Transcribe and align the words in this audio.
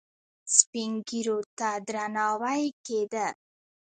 سپین 0.55 0.91
ږیرو 1.07 1.37
ته 1.57 1.69
درناوی 1.87 2.63
کیده 2.85 3.27